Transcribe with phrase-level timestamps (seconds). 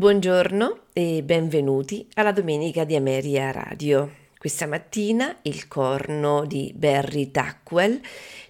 [0.00, 4.10] Buongiorno e benvenuti alla Domenica di Ameria Radio.
[4.38, 8.00] Questa mattina il corno di Barry Tackwell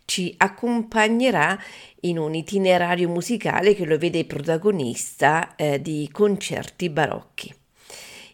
[0.04, 1.58] ci accompagnerà
[2.02, 7.52] in un itinerario musicale che lo vede protagonista eh, di concerti barocchi.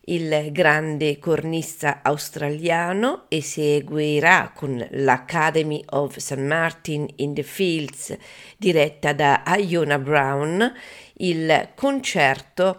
[0.08, 6.36] Il grande cornista australiano eseguirà con l'Academy of St.
[6.36, 8.16] Martin in the Fields,
[8.56, 10.72] diretta da Iona Brown,
[11.18, 12.78] il concerto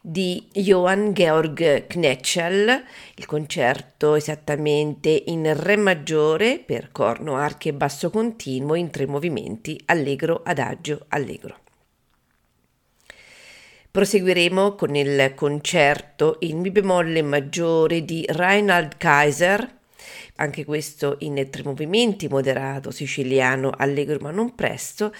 [0.00, 2.84] di Johann Georg Knetschel,
[3.16, 9.80] il concerto esattamente in Re maggiore per corno, archi e basso continuo in tre movimenti,
[9.86, 11.58] allegro, adagio, allegro.
[13.90, 19.74] Proseguiremo con il concerto in Mi bemolle maggiore di Reinhard Kaiser,
[20.36, 25.12] anche questo in tre movimenti, moderato, siciliano, allegro ma non presto,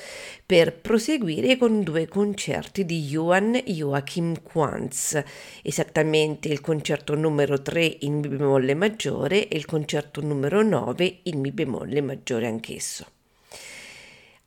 [0.44, 5.22] per proseguire con due concerti di Johann Joachim Quantz,
[5.62, 11.41] esattamente il concerto numero 3 in Mi bemolle maggiore e il concerto numero 9 in
[11.41, 13.16] Mi bemolle maggiore anch'esso.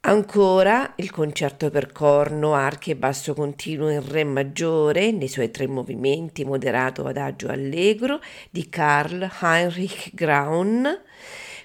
[0.02, 5.68] Ancora il concerto per corno, archi e basso continuo in Re maggiore, nei suoi tre
[5.68, 10.88] movimenti, moderato, adagio, allegro, di Karl Heinrich Graun,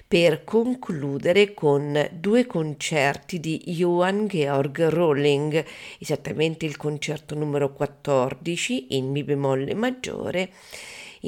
[0.05, 5.63] per concludere con due concerti di Johann Georg Rolling,
[5.97, 10.51] esattamente il concerto numero 14 in Mi bemolle maggiore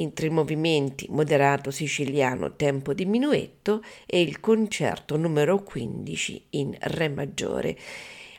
[0.00, 7.78] in tre movimenti moderato siciliano tempo diminuetto e il concerto numero 15 in Re maggiore.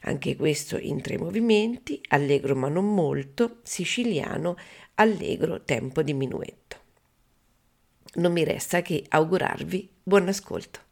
[0.03, 4.55] Anche questo in tre movimenti, allegro ma non molto, siciliano,
[4.95, 6.77] allegro tempo diminuetto.
[8.15, 10.88] Non mi resta che augurarvi buon ascolto.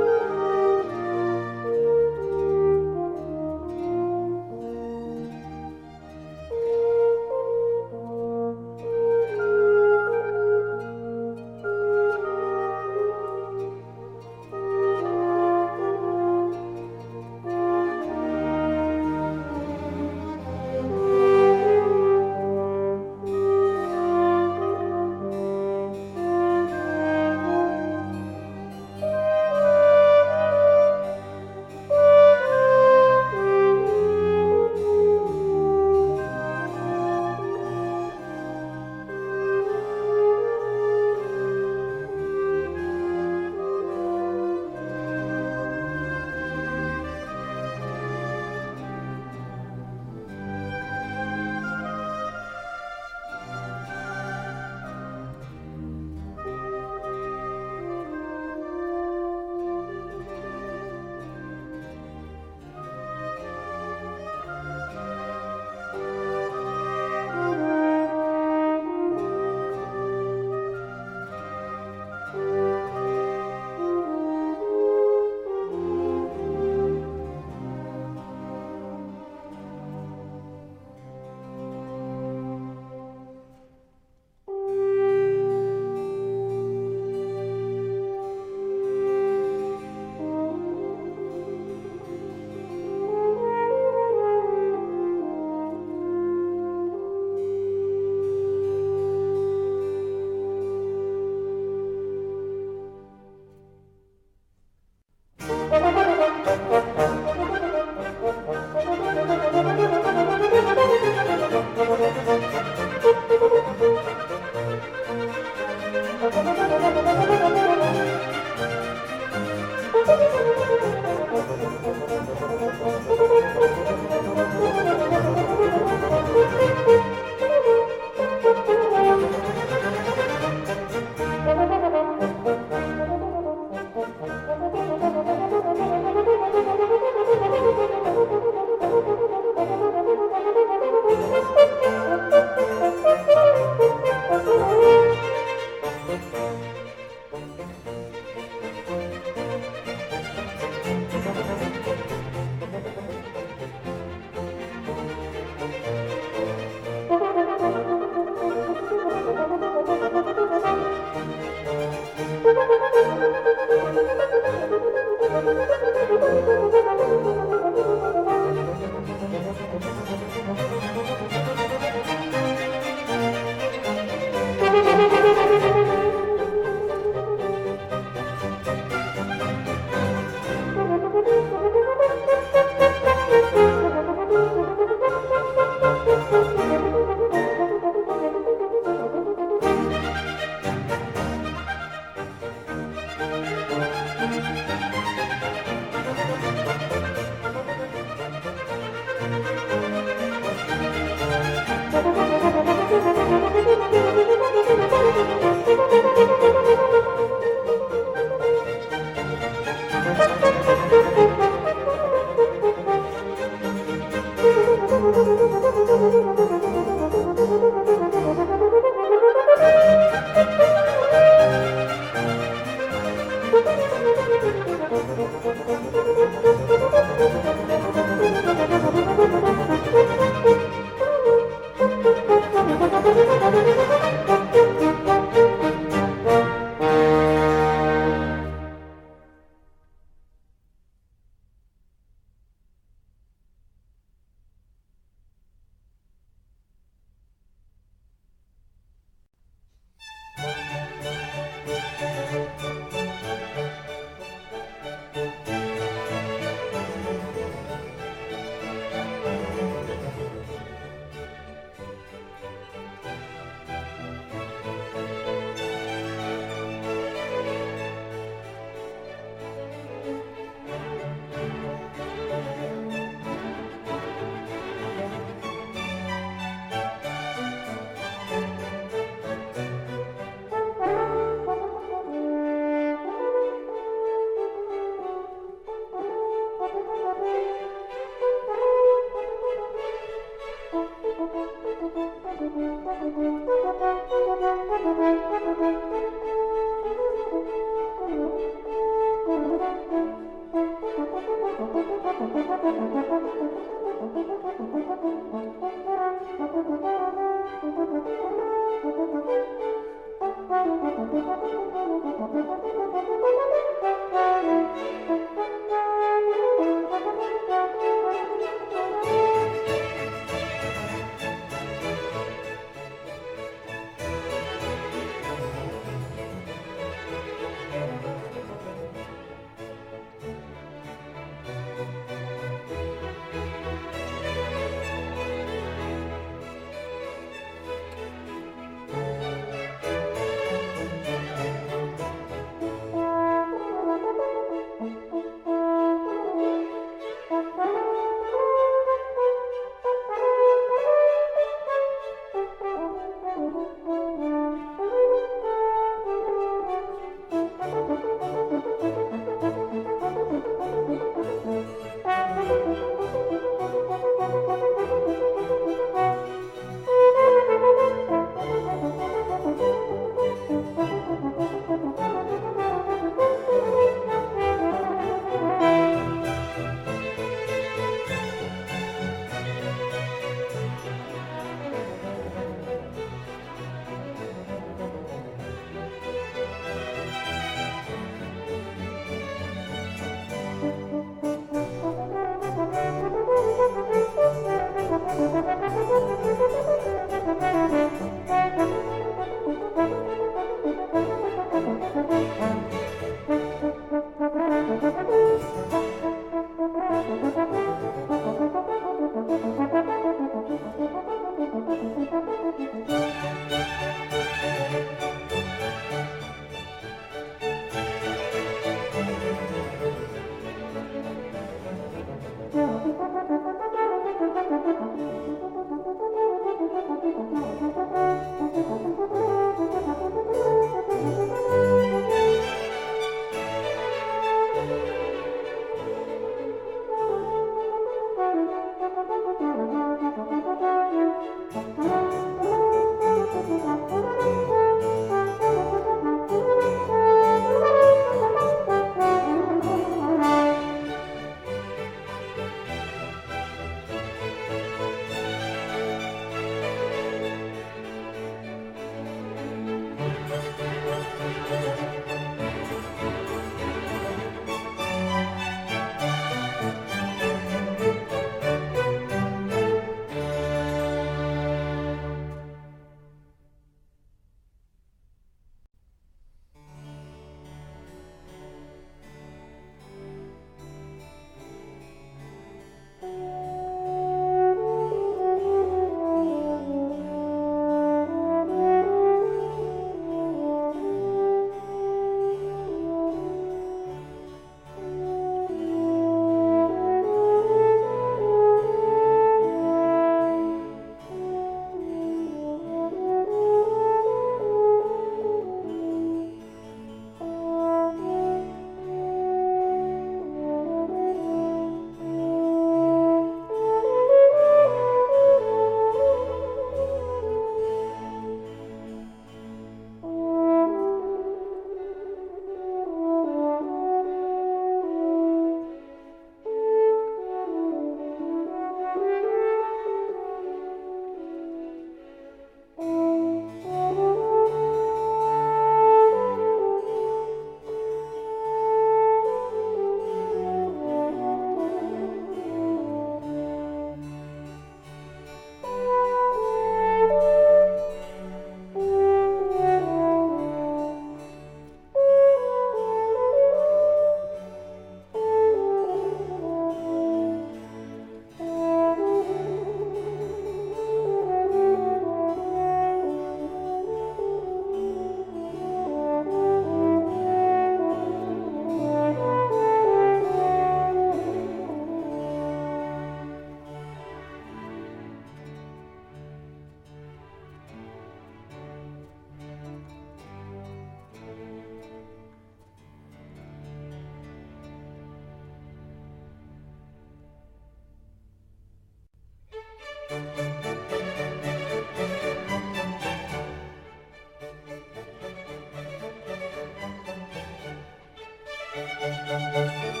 [599.01, 600.00] Música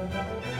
[0.00, 0.59] Música